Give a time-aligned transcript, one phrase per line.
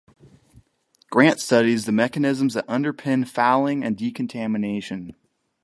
[1.11, 5.15] Grant studies the mechanisms that underpin fouling and decontamination.